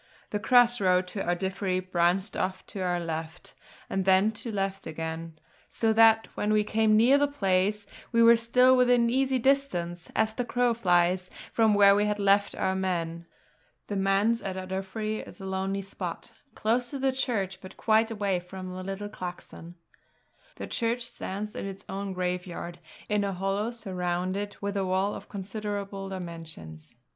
[0.31, 3.53] The cross road to Ardiffery branched off to our left,
[3.87, 8.23] and then to the left again; so that when we came near the place, we
[8.23, 12.73] were still within easy distance, as the crow flies, from where we had left our
[12.73, 13.27] men.
[13.89, 18.39] The Manse at Ardiffery is a lonely spot, close to the church, but quite away
[18.39, 19.75] from the little clachan.
[20.55, 25.29] The church stands in its own graveyard, in a hollow surrounded with a wall of
[25.29, 26.95] considerable dimensions.